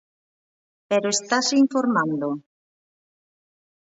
¿Pero 0.89 1.07
estase 1.15 1.53
informando? 1.63 2.29